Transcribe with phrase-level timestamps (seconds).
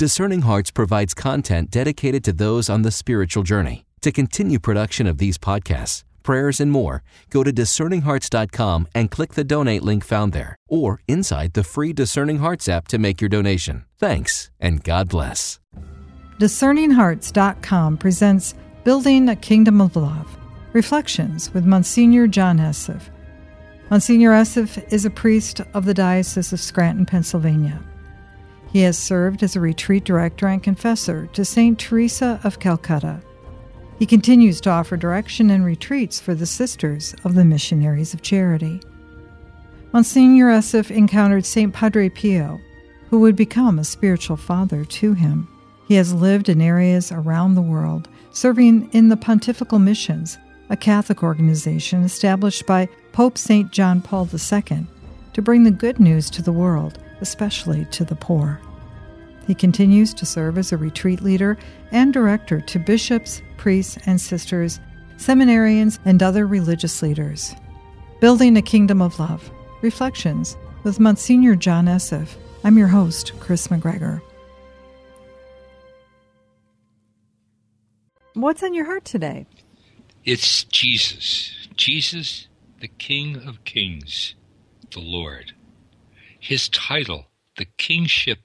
[0.00, 3.84] Discerning Hearts provides content dedicated to those on the spiritual journey.
[4.00, 9.44] To continue production of these podcasts, prayers, and more, go to discerninghearts.com and click the
[9.44, 13.84] donate link found there, or inside the free Discerning Hearts app to make your donation.
[13.98, 15.60] Thanks, and God bless.
[16.38, 18.54] DiscerningHearts.com presents
[18.84, 20.34] Building a Kingdom of Love
[20.72, 23.02] Reflections with Monsignor John Esseff.
[23.90, 27.78] Monsignor Esseff is a priest of the Diocese of Scranton, Pennsylvania.
[28.72, 31.78] He has served as a retreat director and confessor to St.
[31.78, 33.20] Teresa of Calcutta.
[33.98, 38.80] He continues to offer direction and retreats for the Sisters of the Missionaries of Charity.
[39.92, 41.74] Monsignor Esseff encountered St.
[41.74, 42.60] Padre Pio,
[43.10, 45.48] who would become a spiritual father to him.
[45.88, 50.38] He has lived in areas around the world, serving in the Pontifical Missions,
[50.70, 53.72] a Catholic organization established by Pope St.
[53.72, 54.86] John Paul II
[55.32, 58.60] to bring the good news to the world especially to the poor.
[59.46, 61.58] He continues to serve as a retreat leader
[61.90, 64.78] and director to bishops, priests, and sisters,
[65.16, 67.54] seminarians, and other religious leaders.
[68.20, 69.50] Building a Kingdom of Love
[69.82, 72.36] Reflections with Monsignor John Esseff.
[72.64, 74.20] I'm your host, Kris McGregor.
[78.34, 79.46] What's on your heart today?
[80.24, 81.68] It's Jesus.
[81.74, 82.46] Jesus,
[82.80, 84.34] the King of Kings,
[84.92, 85.54] the Lord
[86.40, 88.40] his title, the kingship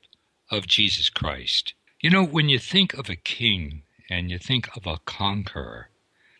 [0.52, 1.74] of Jesus Christ.
[2.00, 5.90] You know, when you think of a king and you think of a conqueror,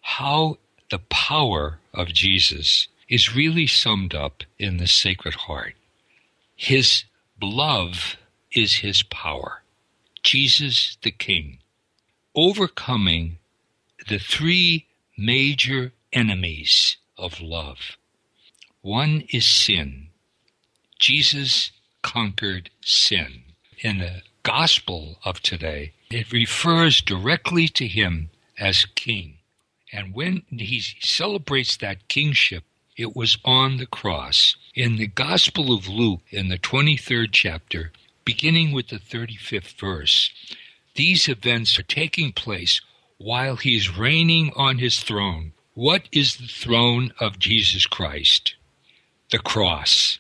[0.02, 0.58] how
[0.92, 5.74] the power of Jesus is really summed up in the Sacred Heart.
[6.56, 7.06] His
[7.42, 8.18] love
[8.52, 9.62] is his power.
[10.24, 11.60] Jesus the King,
[12.34, 13.38] overcoming
[14.08, 17.98] the three major enemies of love.
[18.82, 20.10] One is sin,
[21.00, 23.44] Jesus conquered sin.
[23.80, 28.30] In the gospel of today, it refers directly to him
[28.60, 29.40] as king.
[29.92, 32.64] And when he celebrates that kingship,
[32.98, 34.56] it was on the cross.
[34.74, 37.92] In the Gospel of Luke, in the 23rd chapter,
[38.24, 40.32] beginning with the 35th verse,
[40.96, 42.82] these events are taking place
[43.18, 45.54] while he's reigning on his throne.
[45.74, 48.56] What is the throne of Jesus Christ?
[49.32, 50.20] The cross.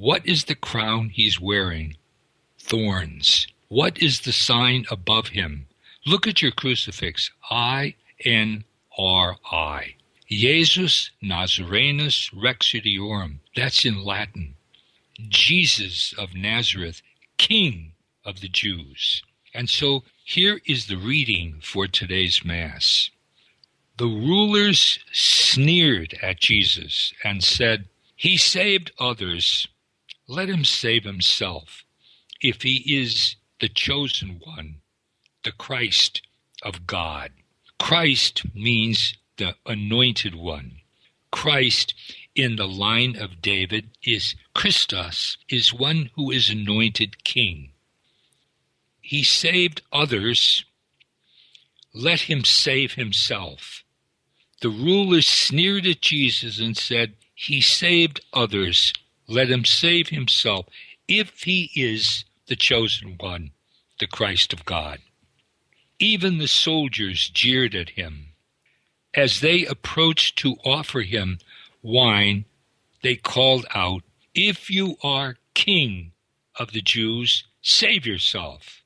[0.00, 1.98] What is the crown he's wearing?
[2.58, 3.46] Thorns.
[3.68, 5.66] What is the sign above him?
[6.06, 7.30] Look at your crucifix.
[7.50, 8.64] I N
[8.96, 9.96] R I.
[10.26, 13.40] Jesus Nazarenus Rex Judiorum.
[13.54, 14.54] That's in Latin.
[15.28, 17.02] Jesus of Nazareth,
[17.36, 17.92] King
[18.24, 19.22] of the Jews.
[19.52, 23.10] And so here is the reading for today's Mass.
[23.98, 29.68] The rulers sneered at Jesus and said, He saved others
[30.30, 31.84] let him save himself
[32.40, 34.76] if he is the chosen one,
[35.42, 36.22] the Christ
[36.62, 37.32] of God.
[37.80, 40.76] Christ means the anointed one.
[41.32, 41.94] Christ
[42.36, 47.72] in the line of David is Christos, is one who is anointed king.
[49.00, 50.64] He saved others.
[51.92, 53.82] Let him save himself.
[54.62, 58.92] The rulers sneered at Jesus and said, He saved others
[59.30, 60.66] let him save himself
[61.06, 63.52] if he is the chosen one,
[64.00, 64.98] the Christ of God.
[66.00, 68.32] Even the soldiers jeered at him.
[69.14, 71.38] As they approached to offer him
[71.82, 72.44] wine,
[73.02, 74.02] they called out,
[74.34, 76.12] If you are king
[76.56, 78.82] of the Jews, save yourself.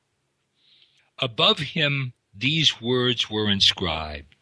[1.19, 4.35] Above him, these words were inscribed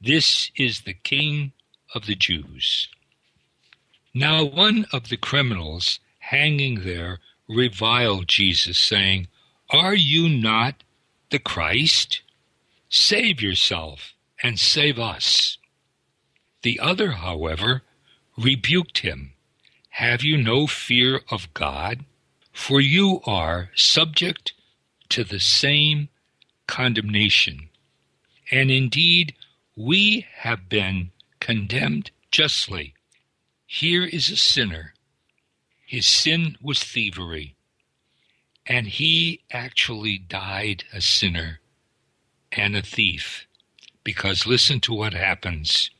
[0.00, 1.52] This is the King
[1.94, 2.88] of the Jews.
[4.18, 9.28] Now one of the criminals hanging there reviled Jesus, saying,
[9.68, 10.82] Are you not
[11.28, 12.22] the Christ?
[12.88, 15.58] Save yourself and save us.
[16.62, 17.82] The other, however,
[18.38, 19.34] rebuked him.
[19.90, 22.06] Have you no fear of God?
[22.54, 24.54] For you are subject
[25.10, 26.08] to the same
[26.66, 27.68] condemnation.
[28.50, 29.34] And indeed,
[29.76, 32.95] we have been condemned justly.
[33.66, 34.94] Here is a sinner.
[35.84, 37.56] His sin was thievery.
[38.64, 41.60] And he actually died a sinner
[42.52, 43.46] and a thief.
[44.04, 45.90] Because listen to what happens.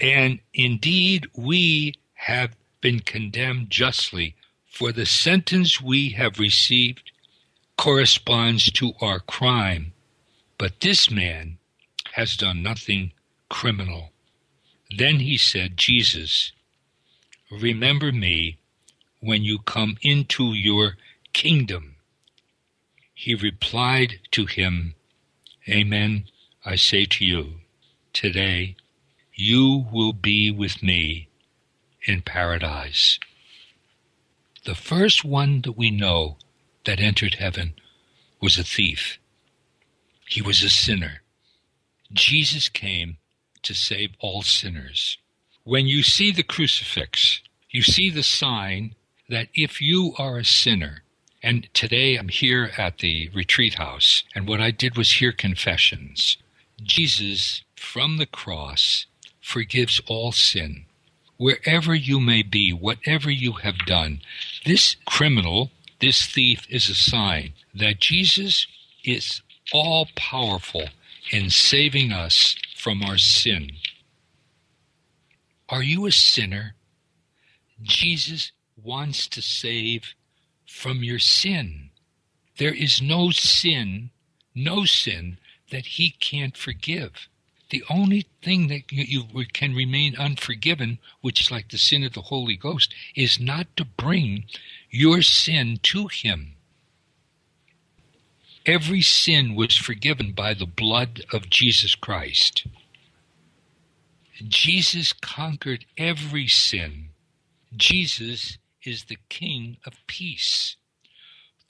[0.00, 4.34] And indeed, we have been condemned justly,
[4.66, 7.12] for the sentence we have received
[7.78, 9.92] corresponds to our crime.
[10.58, 11.58] But this man
[12.12, 13.12] has done nothing
[13.48, 14.10] criminal.
[14.96, 16.52] Then he said, Jesus,
[17.50, 18.58] Remember me
[19.20, 20.96] when you come into your
[21.32, 21.96] kingdom.
[23.14, 24.94] He replied to him,
[25.68, 26.24] Amen,
[26.64, 27.60] I say to you,
[28.12, 28.76] today
[29.34, 31.28] you will be with me
[32.06, 33.18] in paradise.
[34.64, 36.38] The first one that we know
[36.84, 37.74] that entered heaven
[38.40, 39.18] was a thief.
[40.28, 41.22] He was a sinner.
[42.12, 43.18] Jesus came
[43.62, 45.18] to save all sinners.
[45.66, 47.40] When you see the crucifix,
[47.70, 48.94] you see the sign
[49.30, 51.04] that if you are a sinner,
[51.42, 56.36] and today I'm here at the retreat house, and what I did was hear confessions.
[56.82, 59.06] Jesus, from the cross,
[59.40, 60.84] forgives all sin.
[61.38, 64.20] Wherever you may be, whatever you have done,
[64.66, 68.66] this criminal, this thief is a sign that Jesus
[69.02, 69.40] is
[69.72, 70.90] all powerful
[71.30, 73.70] in saving us from our sin.
[75.68, 76.74] Are you a sinner?
[77.82, 78.52] Jesus
[78.82, 80.14] wants to save
[80.66, 81.90] from your sin.
[82.58, 84.10] There is no sin,
[84.54, 85.38] no sin
[85.70, 87.28] that he can't forgive.
[87.70, 92.22] The only thing that you, can remain unforgiven, which is like the sin of the
[92.22, 94.44] Holy Ghost, is not to bring
[94.90, 96.54] your sin to him.
[98.66, 102.66] Every sin was forgiven by the blood of Jesus Christ.
[104.48, 107.10] Jesus conquered every sin.
[107.76, 110.76] Jesus is the King of peace.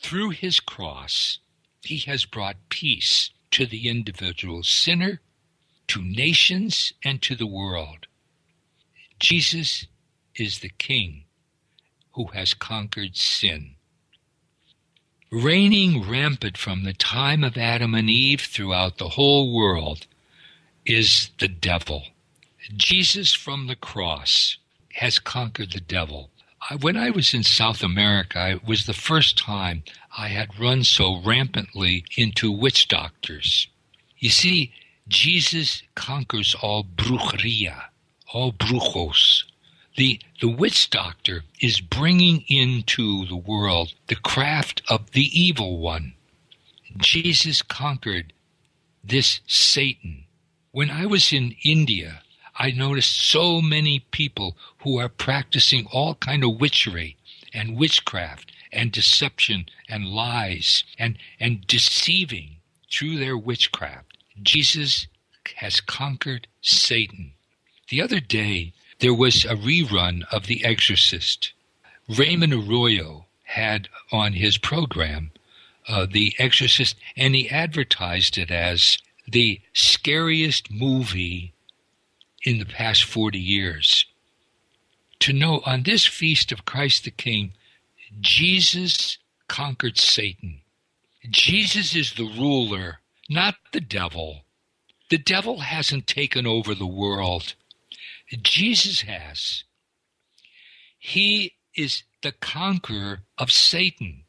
[0.01, 1.39] Through his cross,
[1.83, 5.21] he has brought peace to the individual sinner,
[5.89, 8.07] to nations, and to the world.
[9.19, 9.87] Jesus
[10.35, 11.25] is the King
[12.13, 13.75] who has conquered sin.
[15.31, 20.07] Reigning rampant from the time of Adam and Eve throughout the whole world
[20.87, 22.05] is the devil.
[22.77, 24.59] Jesus from the cross
[24.95, 26.31] has conquered the devil.
[26.81, 29.83] When I was in South America, it was the first time
[30.17, 33.69] I had run so rampantly into witch doctors.
[34.19, 34.73] You see,
[35.07, 37.85] Jesus conquers all brujeria,
[38.33, 39.45] all brujos,
[39.97, 46.15] the, the witch doctor is bringing into the world the craft of the evil one.
[46.97, 48.33] Jesus conquered
[49.05, 50.25] this Satan.
[50.73, 52.23] When I was in India,
[52.57, 57.17] I noticed so many people who are practicing all kind of witchery
[57.53, 62.57] and witchcraft and deception and lies and, and deceiving
[62.91, 64.19] through their witchcraft.
[64.43, 65.07] Jesus
[65.57, 67.33] has conquered Satan.
[67.89, 71.53] The other day, there was a rerun of The Exorcist.
[72.09, 75.31] Raymond Arroyo had on his program
[75.89, 81.54] uh, The Exorcist, and he advertised it as the scariest movie
[82.45, 84.07] in the past 40 years.
[85.21, 87.53] To know on this feast of Christ the King,
[88.21, 89.19] Jesus
[89.49, 90.61] conquered Satan.
[91.31, 94.45] Jesus is the ruler, not the devil.
[95.11, 97.55] The devil hasn't taken over the world.
[98.43, 99.65] Jesus has.
[100.99, 104.25] He is the conqueror of Satan.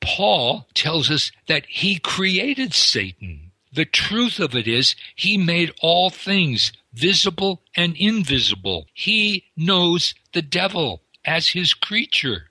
[0.00, 3.52] Paul tells us that he created Satan.
[3.72, 8.86] The truth of it is, he made all things visible and invisible.
[8.92, 12.50] He knows the devil as his creature.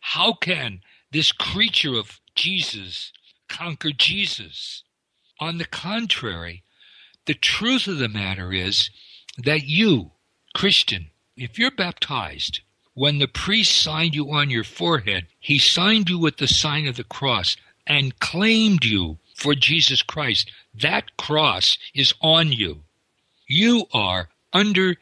[0.00, 0.80] How can
[1.12, 3.12] this creature of Jesus
[3.48, 4.82] conquer Jesus?
[5.38, 6.62] On the contrary,
[7.26, 8.90] the truth of the matter is
[9.38, 10.10] that you,
[10.54, 12.60] Christian, if you're baptized,
[12.94, 16.96] when the priest signed you on your forehead, he signed you with the sign of
[16.96, 17.56] the cross
[17.86, 20.50] and claimed you for Jesus Christ.
[20.74, 22.82] That cross is on you.
[23.52, 24.94] You are under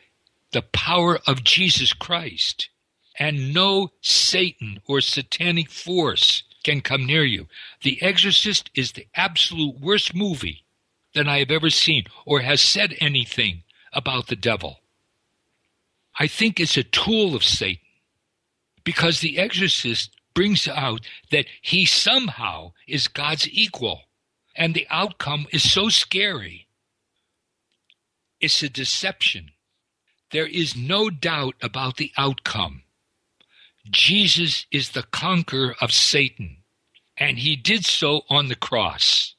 [0.52, 2.70] the power of Jesus Christ,
[3.18, 7.48] and no Satan or satanic force can come near you.
[7.82, 10.64] The Exorcist is the absolute worst movie
[11.14, 14.78] that I have ever seen or has said anything about the devil.
[16.18, 17.84] I think it's a tool of Satan
[18.82, 24.04] because the exorcist brings out that he somehow is God's equal
[24.56, 26.67] and the outcome is so scary.
[28.40, 29.50] It's a deception.
[30.30, 32.82] There is no doubt about the outcome.
[33.90, 36.58] Jesus is the conqueror of Satan,
[37.16, 39.34] and he did so on the cross.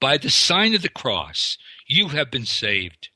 [0.00, 3.08] By the sign of the cross, you have been saved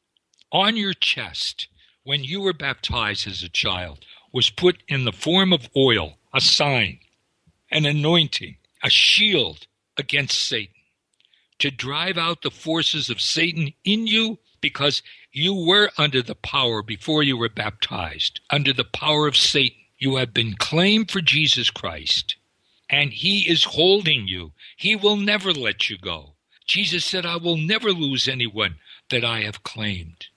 [0.50, 1.69] on your chest
[2.04, 6.40] when you were baptized as a child was put in the form of oil, a
[6.40, 6.99] sign,
[7.71, 9.66] an anointing, a shield
[9.97, 10.75] against Satan,
[11.59, 16.83] to drive out the forces of Satan in you because you were under the power
[16.83, 19.76] before you were baptized, under the power of Satan.
[19.99, 22.37] You have been claimed for Jesus Christ.
[22.88, 24.52] and He is holding you.
[24.75, 26.37] He will never let you go.
[26.66, 28.76] Jesus said, I will never lose anyone
[29.11, 30.28] that I have claimed.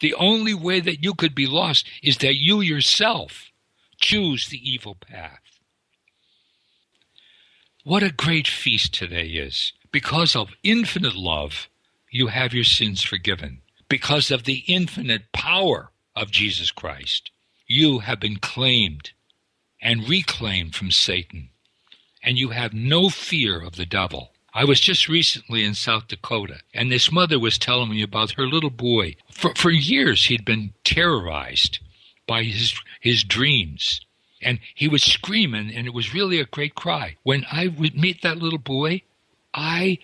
[0.00, 3.52] The only way that you could be lost is that you yourself
[4.00, 5.60] choose the evil path.
[7.84, 9.72] What a great feast today is.
[9.92, 11.68] Because of infinite love,
[12.14, 13.60] you have your sins forgiven.
[13.88, 17.32] Because of the infinite power of Jesus Christ,
[17.66, 19.10] you have been claimed
[19.82, 21.50] and reclaimed from Satan,
[22.22, 24.30] and you have no fear of the devil.
[24.54, 28.46] I was just recently in South Dakota, and this mother was telling me about her
[28.46, 29.16] little boy.
[29.32, 31.80] For, for years, he'd been terrorized
[32.28, 34.00] by his, his dreams.
[34.40, 37.16] And he was screaming, and it was really a great cry.
[37.24, 39.02] When I would meet that little boy,
[39.52, 39.98] I,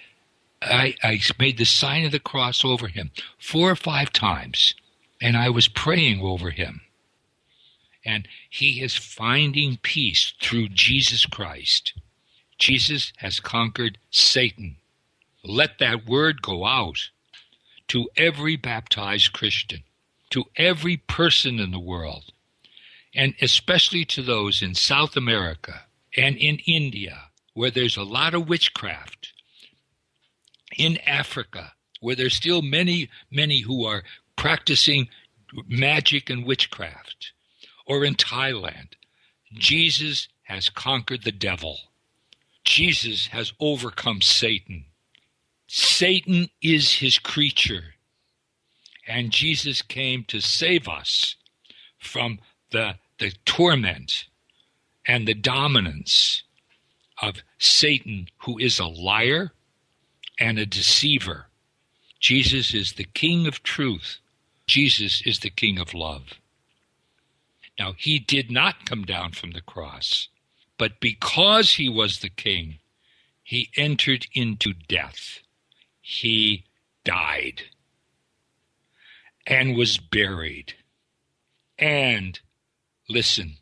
[0.62, 4.75] I, I made the sign of the cross over him four or five times,
[5.21, 6.83] and I was praying over him.
[8.05, 11.95] And he is finding peace through Jesus Christ.
[12.59, 14.76] Jesus has conquered Satan.
[15.43, 17.11] Let that word go out
[17.88, 19.83] to every baptized Christian,
[20.31, 22.33] to every person in the world,
[23.14, 25.83] and especially to those in South America
[26.17, 29.33] and in India, where there's a lot of witchcraft,
[30.81, 34.03] in Africa, where there's still many, many who are
[34.35, 35.09] practicing
[35.69, 37.33] magic and witchcraft,
[37.85, 38.95] or in Thailand.
[39.53, 41.79] Jesus has conquered the devil.
[42.65, 44.87] Jesus has overcome Satan.
[45.67, 47.97] Satan is his creature.
[49.07, 51.37] And Jesus came to save us
[51.99, 52.39] from
[52.71, 54.25] the, the torment
[55.07, 56.43] and the dominance
[57.21, 59.53] of Satan, who is a liar
[60.40, 61.47] and a deceiver.
[62.18, 64.18] Jesus is the King of truth.
[64.66, 66.40] Jesus is the King of love.
[67.78, 70.28] Now, he did not come down from the cross.
[70.80, 72.78] But because he was the king,
[73.42, 75.40] he entered into death.
[76.00, 76.64] He
[77.04, 77.64] died
[79.47, 80.73] and was buried
[81.78, 82.40] and,
[83.11, 83.56] listen,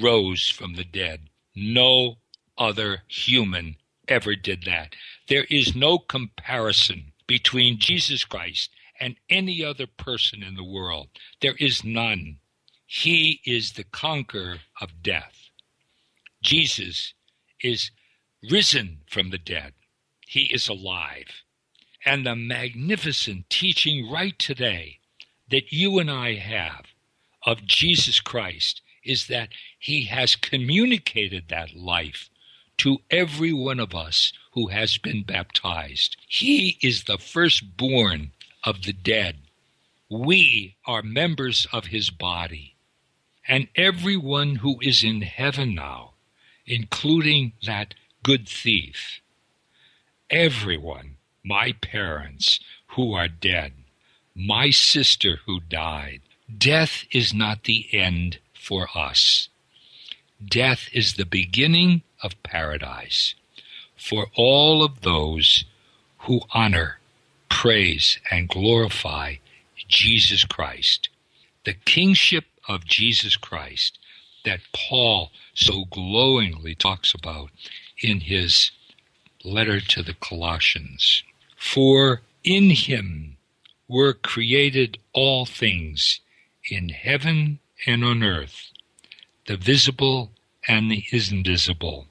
[0.00, 1.22] rose from the dead.
[1.56, 2.18] No
[2.56, 3.74] other human
[4.10, 4.94] ever did that.
[5.28, 11.08] There is no comparison between Jesus Christ and any other person in the world.
[11.40, 12.38] There is none.
[12.86, 15.50] He is the conqueror of death.
[16.42, 17.14] Jesus
[17.62, 17.90] is
[18.50, 19.74] risen from the dead.
[20.26, 21.42] He is alive.
[22.04, 24.98] And the magnificent teaching right today
[25.50, 26.86] that you and I have
[27.44, 32.29] of Jesus Christ is that he has communicated that life
[32.80, 36.16] to every one of us who has been baptized.
[36.28, 38.32] He is the firstborn
[38.64, 39.36] of the dead.
[40.10, 42.74] We are members of his body.
[43.48, 46.10] And everyone who is in heaven now
[46.70, 49.20] including that good thief.
[50.30, 52.60] Everyone, my parents
[52.94, 53.72] who are dead,
[54.34, 56.20] my sister who died,
[56.56, 59.48] death is not the end for us.
[60.42, 63.34] Death is the beginning of paradise
[63.96, 65.64] for all of those
[66.20, 66.98] who honor,
[67.48, 69.36] praise, and glorify
[69.88, 71.08] Jesus Christ.
[71.64, 73.98] The kingship of Jesus Christ
[74.44, 77.50] that Paul so glowingly talks about
[78.02, 78.70] in his
[79.44, 81.22] letter to the Colossians.
[81.56, 83.36] For in him
[83.88, 86.20] were created all things
[86.70, 88.70] in heaven and on earth,
[89.46, 90.30] the visible
[90.68, 92.06] and the invisible.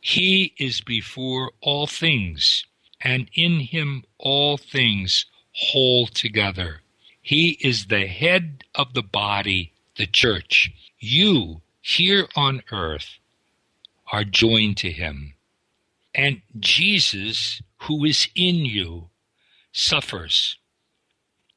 [0.00, 2.64] He is before all things,
[3.00, 6.82] and in him all things hold together.
[7.20, 10.70] He is the head of the body, the church.
[10.98, 13.18] You here on earth
[14.12, 15.34] are joined to him.
[16.14, 19.10] And Jesus, who is in you,
[19.72, 20.56] suffers.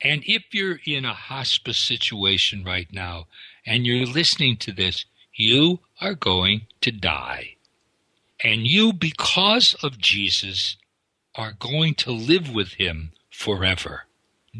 [0.01, 3.27] And if you're in a hospice situation right now
[3.65, 7.55] and you're listening to this, you are going to die.
[8.43, 10.77] And you, because of Jesus,
[11.35, 14.05] are going to live with him forever.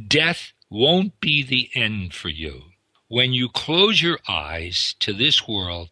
[0.08, 2.64] Death won't be the end for you.
[3.08, 5.90] When you close your eyes to this world,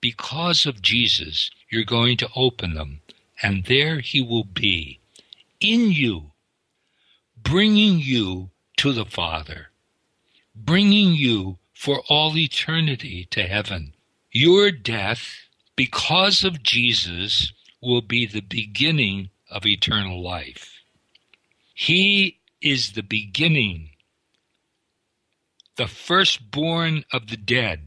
[0.00, 3.00] because of Jesus, you're going to open them,
[3.42, 5.00] and there He will be
[5.60, 6.30] in you,
[7.36, 9.68] bringing you to the Father,
[10.54, 13.92] bringing you for all eternity to heaven.
[14.32, 15.48] Your death,
[15.80, 20.74] because of Jesus, will be the beginning of eternal life.
[21.72, 23.88] He is the beginning
[25.76, 27.80] the firstborn of the dead,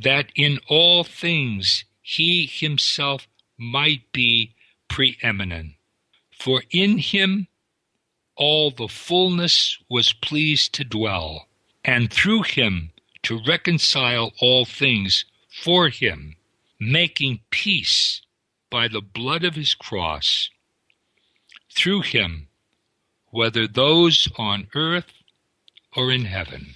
[0.00, 3.26] that in all things he himself
[3.58, 4.54] might be
[4.86, 5.72] preeminent.
[6.30, 7.48] For in him
[8.36, 11.48] all the fullness was pleased to dwell,
[11.84, 12.92] and through him
[13.24, 16.36] to reconcile all things for him,
[16.90, 18.22] making peace
[18.70, 20.50] by the blood of his cross.
[21.74, 22.48] Through him,
[23.30, 25.12] whether those on earth
[25.96, 26.74] or in heaven.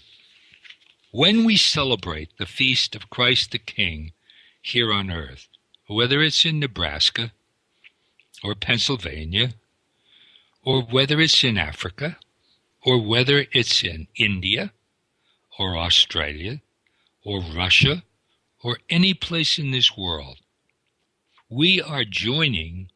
[1.10, 4.12] When we celebrate the feast of Christ the King
[4.60, 5.48] here on earth,
[5.86, 7.32] whether it's in Nebraska
[8.42, 9.54] or Pennsylvania,
[10.62, 12.18] or whether it's in Africa,
[12.82, 14.72] or whether it's in India,
[15.58, 16.60] or Australia,
[17.24, 18.02] or Russia,
[18.62, 20.38] or any place in this world,
[21.48, 22.90] we are joining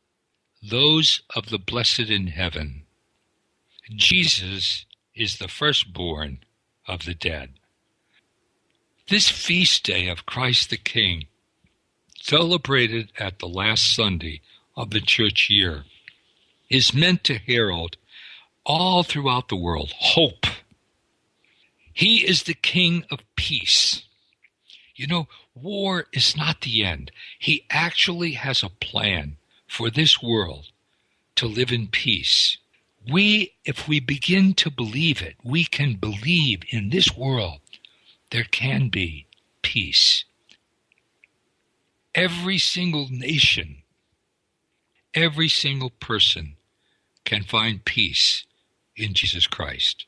[0.63, 2.83] those of the blessed in heaven.
[3.95, 6.39] Jesus is the firstborn
[6.87, 7.51] of the dead.
[9.09, 11.27] This feast day of Christ the King,
[12.21, 14.41] celebrated at the last Sunday
[14.77, 15.85] of the church year,
[16.71, 17.97] is meant to herald
[18.65, 20.47] all throughout the world hope.
[21.93, 24.05] He is the King of peace.
[24.95, 27.11] You know, war is not the end.
[27.39, 30.71] He actually has a plan for this world
[31.37, 32.59] to live in peace.
[33.11, 37.61] We, if we begin to believe it, we can believe in this world
[38.31, 39.27] there can be
[39.61, 40.25] peace.
[42.15, 43.83] Every single nation,
[45.15, 46.57] every single person
[47.25, 48.45] can find peace
[48.97, 50.07] in Jesus Christ.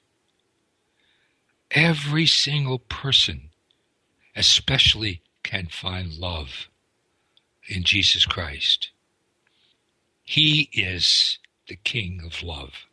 [1.71, 3.51] Every single person,
[4.37, 6.69] especially, can find love
[7.69, 8.91] in Jesus Christ.
[10.25, 12.87] He is the King of love.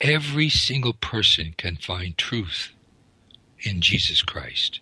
[0.00, 2.70] Every single person can find truth
[3.60, 4.80] in Jesus Christ.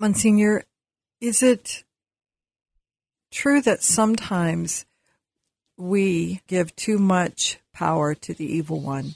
[0.00, 0.64] Monsignor,
[1.20, 1.84] is it
[3.30, 4.84] true that sometimes
[5.76, 9.14] we give too much power to the evil one?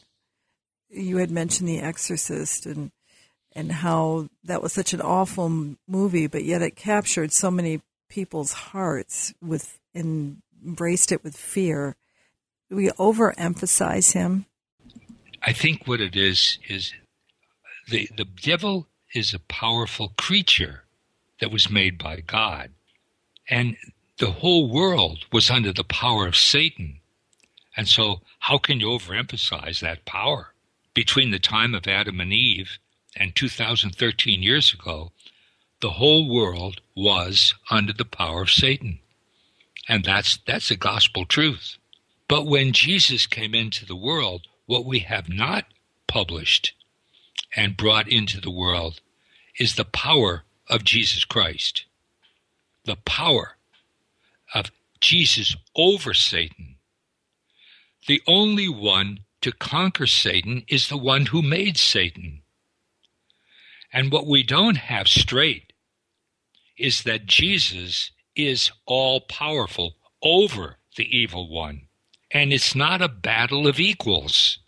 [0.88, 2.92] You had mentioned The Exorcist and
[3.56, 5.48] and how that was such an awful
[5.88, 11.96] movie, but yet it captured so many people's hearts with and embraced it with fear.
[12.68, 14.44] Do we overemphasize him?
[15.42, 16.92] I think what it is is
[17.88, 20.84] the, the devil is a powerful creature
[21.40, 22.70] that was made by God.
[23.48, 23.76] And
[24.18, 27.00] the whole world was under the power of Satan.
[27.76, 30.52] And so, how can you overemphasize that power?
[30.94, 32.78] Between the time of Adam and Eve
[33.16, 35.10] and 2013 years ago,
[35.80, 39.00] the whole world was under the power of Satan.
[39.88, 41.76] And that's, that's a gospel truth.
[42.28, 45.64] But when Jesus came into the world, what we have not
[46.06, 46.74] published
[47.54, 49.00] and brought into the world
[49.58, 51.84] is the power of Jesus Christ.
[52.84, 53.56] The power
[54.54, 56.76] of Jesus over Satan.
[58.06, 62.42] The only one to conquer Satan is the one who made Satan.
[63.96, 65.72] And what we don't have straight
[66.76, 71.88] is that Jesus is all powerful over the evil one.
[72.30, 74.58] And it's not a battle of equals.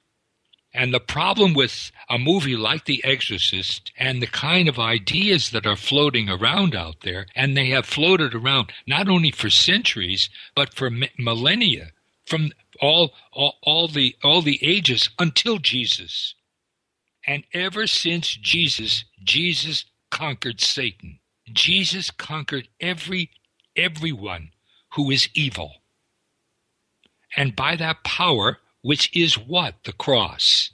[0.72, 5.66] And the problem with a movie like The Exorcist and the kind of ideas that
[5.66, 10.72] are floating around out there, and they have floated around not only for centuries, but
[10.72, 11.90] for millennia,
[12.24, 16.34] from all, all, all, the, all the ages until Jesus.
[17.28, 21.18] And ever since Jesus, Jesus conquered Satan.
[21.52, 23.30] Jesus conquered every,
[23.76, 24.52] everyone
[24.94, 25.74] who is evil.
[27.36, 29.74] And by that power, which is what?
[29.84, 30.70] The cross.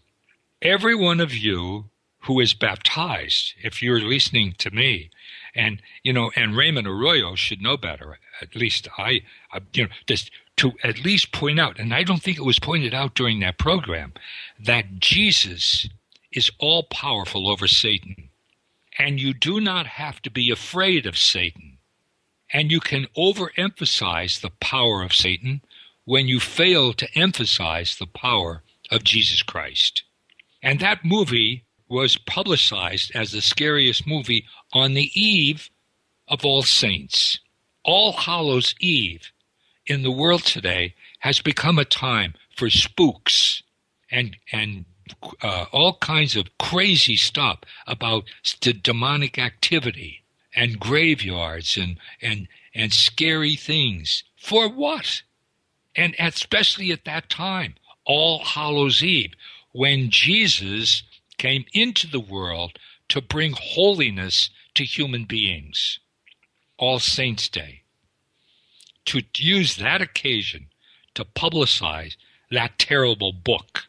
[0.63, 1.87] Every one of you
[2.23, 5.11] who is baptized, if you're listening to me,
[5.57, 8.21] and you know, and Raymond Arroyo should know better.
[8.41, 12.23] At least I, I you know, just to at least point out, and I don't
[12.23, 14.13] think it was pointed out during that program,
[14.59, 15.89] that Jesus
[16.35, 18.31] is all powerful over Satan,
[18.99, 21.79] and you do not have to be afraid of Satan,
[22.53, 25.63] and you can overemphasize the power of Satan
[26.05, 30.03] when you fail to emphasize the power of Jesus Christ.
[30.63, 35.71] And that movie was publicized as the scariest movie on the eve
[36.29, 37.39] of All Saints.
[37.85, 39.31] All Hallows Eve
[39.87, 43.63] in the world today has become a time for spooks
[44.11, 44.85] and and
[45.43, 50.23] uh, all kinds of crazy stuff about st- demonic activity
[50.55, 54.25] and graveyards and and and scary things.
[54.37, 55.23] For what?
[55.97, 59.33] and especially at that time, All Hallows Eve,
[59.73, 61.03] when Jesus
[61.39, 65.99] came into the world to bring holiness to human beings.
[66.77, 67.83] All Saints Day,
[69.05, 70.67] to use that occasion
[71.15, 72.17] to publicize
[72.51, 73.85] that terrible book.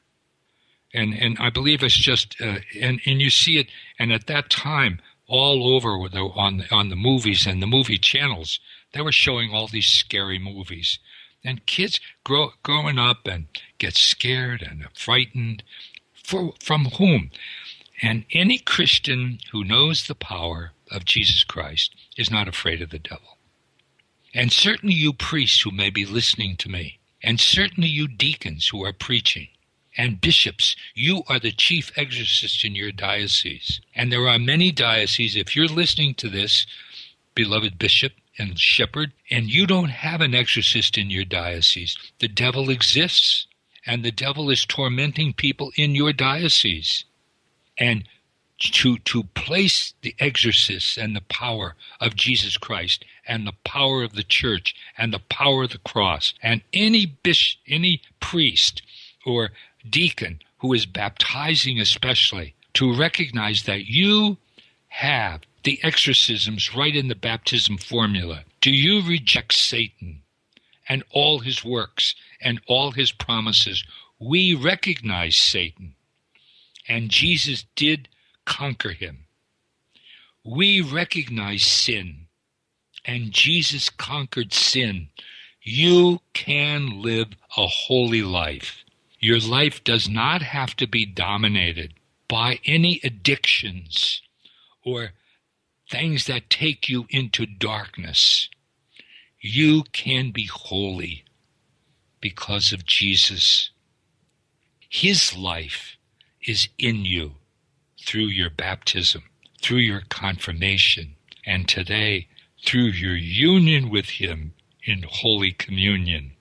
[0.96, 3.68] And, and I believe it's just, uh, and, and you see it,
[4.00, 7.98] and at that time, all over the, on, the, on the movies and the movie
[7.98, 8.60] channels,
[8.94, 11.00] they were showing all these scary movies.
[11.44, 15.64] And kids grow, growing up and get scared and frightened.
[16.24, 17.32] For, from whom?
[18.02, 23.00] And any Christian who knows the power of Jesus Christ is not afraid of the
[23.00, 23.38] devil.
[24.34, 28.84] And certainly you priests who may be listening to me, and certainly you deacons who
[28.84, 29.48] are preaching,
[29.98, 33.80] and bishops, you are the chief exorcist in your diocese.
[33.96, 36.66] And there are many dioceses, if you're listening to this,
[37.34, 42.70] beloved bishop and shepherd, and you don't have an exorcist in your diocese, the devil
[42.70, 43.48] exists,
[43.86, 47.06] and the devil is tormenting people in your diocese.
[47.78, 48.08] And
[48.58, 54.14] to to place the exorcists and the power of Jesus Christ and the power of
[54.14, 58.82] the church and the power of the cross and any bishop, any priest
[59.26, 59.52] or
[59.90, 64.38] deacon who is baptizing especially to recognize that you
[64.88, 68.44] have the exorcisms right in the baptism formula.
[68.62, 70.22] Do you reject Satan
[70.88, 73.84] and all his works and all his promises?
[74.20, 75.96] We recognize Satan
[76.88, 78.08] and Jesus did
[78.46, 79.26] conquer him.
[80.44, 82.28] We recognize sin,
[83.04, 85.10] and Jesus conquered sin.
[85.64, 88.85] You can live a holy life.
[89.26, 91.96] Your life does not have to be dominated
[92.28, 94.22] by any addictions
[94.84, 95.14] or
[95.90, 98.50] things that take you into darkness.
[99.42, 101.24] You can be holy
[102.22, 103.72] because of Jesus.
[104.88, 105.98] His life
[106.46, 107.38] is in you
[108.06, 109.24] through your baptism,
[109.60, 112.28] through your confirmation, and today
[112.64, 116.35] through your union with Him in Holy Communion.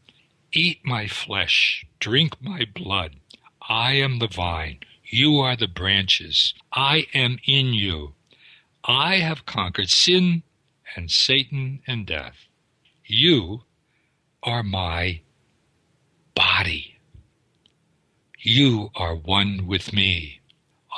[0.56, 3.16] Eat my flesh, drink my blood.
[3.68, 6.54] I am the vine, you are the branches.
[6.72, 8.14] I am in you.
[8.84, 10.44] I have conquered sin
[10.94, 12.46] and Satan and death.
[13.04, 13.64] You
[14.44, 15.22] are my
[16.36, 16.98] body.
[18.38, 20.40] You are one with me.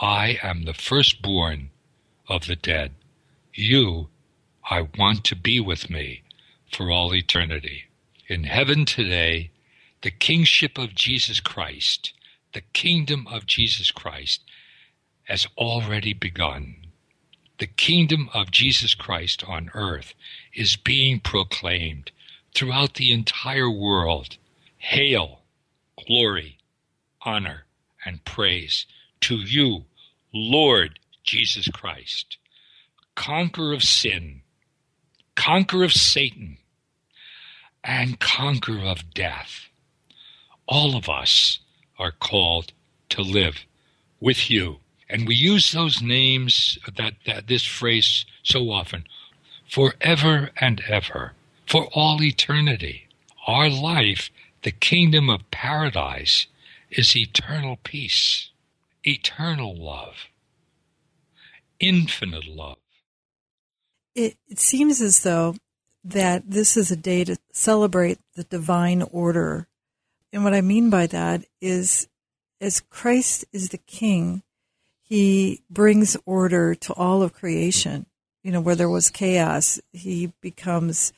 [0.02, 1.70] I am the firstborn
[2.28, 2.92] of the dead.
[3.54, 4.08] You,
[4.68, 6.24] I want to be with me
[6.70, 7.85] for all eternity.
[8.28, 9.50] In heaven today,
[10.02, 12.12] the kingship of Jesus Christ,
[12.54, 14.42] the kingdom of Jesus Christ,
[15.24, 16.74] has already begun.
[17.58, 20.14] The kingdom of Jesus Christ on earth
[20.52, 22.10] is being proclaimed
[22.52, 24.38] throughout the entire world.
[24.78, 25.42] Hail,
[25.96, 26.58] glory,
[27.22, 27.64] honor,
[28.04, 28.86] and praise
[29.20, 29.84] to you,
[30.34, 32.38] Lord Jesus Christ,
[33.14, 34.42] conqueror of sin,
[35.36, 36.58] conqueror of Satan,
[37.86, 39.66] and conqueror of death.
[40.66, 41.60] All of us
[41.98, 42.72] are called
[43.10, 43.64] to live
[44.20, 44.78] with you.
[45.08, 49.04] And we use those names, that, that this phrase so often,
[49.70, 51.32] forever and ever,
[51.64, 53.06] for all eternity.
[53.46, 54.30] Our life,
[54.62, 56.48] the kingdom of paradise,
[56.90, 58.50] is eternal peace,
[59.04, 60.26] eternal love,
[61.78, 62.78] infinite love.
[64.16, 65.54] It, it seems as though
[66.06, 69.66] that this is a day to celebrate the divine order.
[70.32, 72.08] And what I mean by that is
[72.60, 74.42] as Christ is the king,
[75.02, 78.06] he brings order to all of creation.
[78.44, 81.12] You know, where there was chaos, he becomes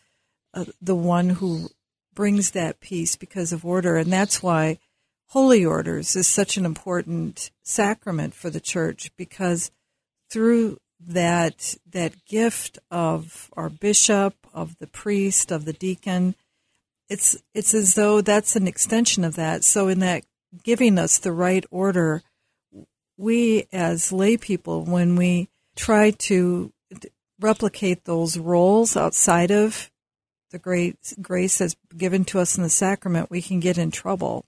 [0.54, 1.68] uh, the one who
[2.14, 3.98] brings that peace because of order.
[3.98, 4.78] And that's why
[5.26, 9.70] holy orders is such an important sacrament for the church because
[10.30, 16.34] through that that gift of our bishop, of the priest, of the deacon,
[17.08, 19.64] it's it's as though that's an extension of that.
[19.64, 20.24] So in that
[20.62, 22.22] giving us the right order,
[23.16, 26.72] we as lay people, when we try to
[27.40, 29.90] replicate those roles outside of
[30.50, 34.44] the great grace that's given to us in the sacrament, we can get in trouble.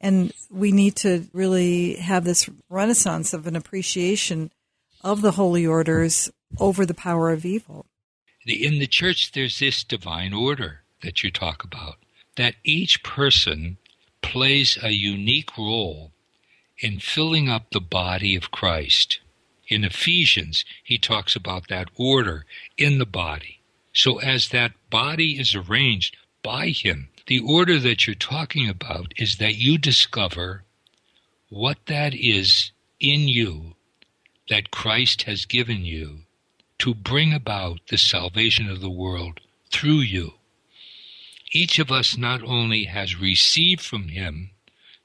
[0.00, 4.52] And we need to really have this renaissance of an appreciation
[5.04, 7.86] of the holy orders over the power of evil.
[8.46, 11.96] In the church, there's this divine order that you talk about,
[12.36, 13.76] that each person
[14.22, 16.12] plays a unique role
[16.78, 19.20] in filling up the body of Christ.
[19.68, 23.60] In Ephesians, he talks about that order in the body.
[23.92, 29.36] So as that body is arranged by him, the order that you're talking about is
[29.36, 30.64] that you discover
[31.48, 33.74] what that is in you
[34.48, 36.20] that Christ has given you
[36.78, 39.40] to bring about the salvation of the world
[39.72, 40.34] through you.
[41.52, 44.50] Each of us not only has received from him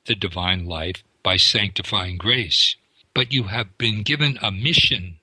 [0.06, 2.76] the divine life by sanctifying grace,
[3.14, 5.20] but you have been given a mission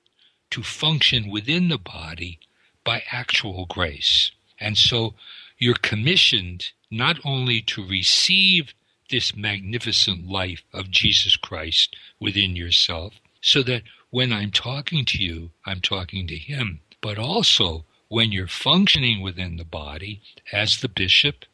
[0.51, 2.39] to function within the body
[2.83, 4.31] by actual grace.
[4.59, 5.15] And so
[5.57, 8.73] you're commissioned not only to receive
[9.09, 15.51] this magnificent life of Jesus Christ within yourself, so that when I'm talking to you,
[15.65, 21.45] I'm talking to Him, but also when you're functioning within the body as the bishop,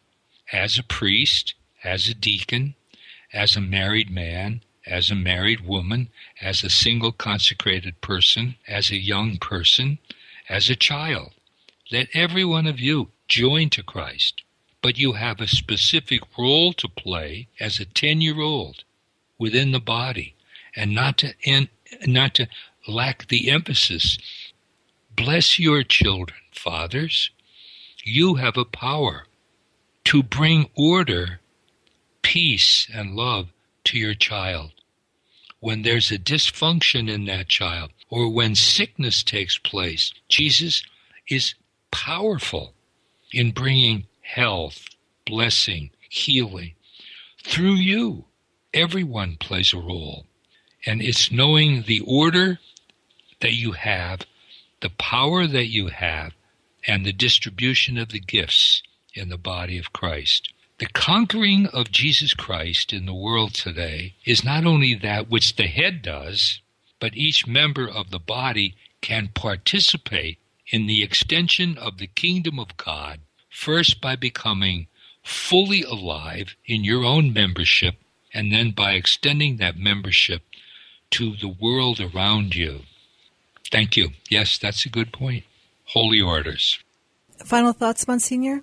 [0.52, 2.76] as a priest, as a deacon,
[3.34, 6.10] as a married man, as a married woman,
[6.42, 9.98] as a single consecrated person, as a young person,
[10.48, 11.32] as a child.
[11.92, 14.44] Let every one of you join to Christ,
[14.82, 18.84] but you have a specific role to play as a 10 year old
[19.39, 20.36] within the body
[20.76, 21.34] and not to,
[22.06, 22.47] not to
[22.88, 24.17] lack the emphasis.
[25.15, 27.29] Bless your children, fathers.
[28.03, 29.25] You have a power
[30.06, 31.39] to bring order,
[32.21, 33.47] peace, and love
[33.86, 34.71] to your child.
[35.60, 40.84] When there's a dysfunction in that child, or when sickness takes place, Jesus
[41.27, 41.56] is
[41.91, 42.73] powerful
[43.32, 44.88] in bringing health,
[45.25, 46.73] blessing, healing
[47.43, 48.25] through you.
[48.73, 50.25] Everyone plays a role.
[50.86, 52.60] And it's knowing the order
[53.39, 54.22] that you have,
[54.82, 56.34] the power that you have,
[56.86, 60.52] and the distribution of the gifts in the body of Christ.
[60.80, 65.67] The conquering of Jesus Christ in the world today is not only that which the
[65.67, 66.60] head does,
[67.00, 72.76] but each member of the body can participate in the extension of the kingdom of
[72.78, 73.19] God,
[73.50, 74.88] first by becoming
[75.24, 77.96] fully alive in your own membership,
[78.34, 80.41] and then by extending that membership
[81.13, 82.82] to the world around you.
[83.71, 84.10] Thank you.
[84.30, 85.43] Yes, that's a good point.
[85.86, 86.80] Holy orders.
[87.45, 88.62] Final thoughts, Monsignor?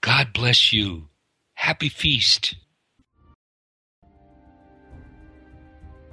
[0.00, 1.08] God bless you.
[1.54, 2.54] Happy feast.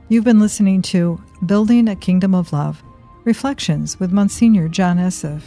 [0.10, 2.84] You've been listening to Building a Kingdom of Love
[3.24, 5.42] Reflections with Monsignor John Esseff.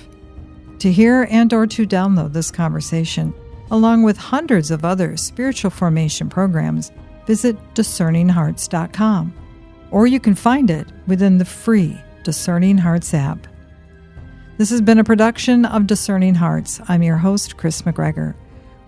[0.79, 3.35] To hear and or to download this conversation,
[3.71, 6.93] along with hundreds of other spiritual formation programs,
[7.27, 9.35] visit discerninghearts.com
[9.91, 13.47] or you can find it within the free Discerning Hearts app.
[14.59, 16.81] This has been a production of Discerning Hearts.
[16.87, 18.35] I'm your host, Kris McGregor.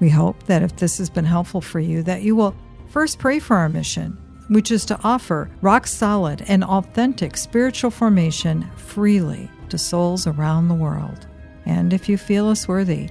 [0.01, 2.55] We hope that if this has been helpful for you, that you will
[2.88, 8.69] first pray for our mission, which is to offer rock solid and authentic spiritual formation
[8.77, 11.27] freely to souls around the world.
[11.65, 13.09] And if you feel us worthy,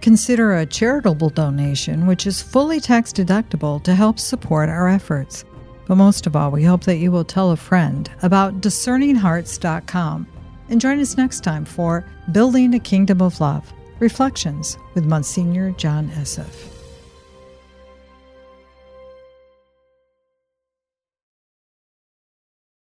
[0.00, 5.44] consider a charitable donation, which is fully tax deductible to help support our efforts.
[5.86, 10.26] But most of all, we hope that you will tell a friend about discerninghearts.com
[10.68, 16.08] and join us next time for Building a Kingdom of Love Reflections with Monsignor John
[16.10, 16.75] Esseff.